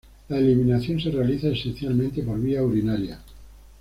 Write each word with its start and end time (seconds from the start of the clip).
La 0.29 0.39
eliminación 0.39 0.99
se 0.99 1.11
realiza 1.11 1.49
esencialmente 1.49 2.23
por 2.23 2.41
vía 2.41 2.63
urinaria. 2.63 3.19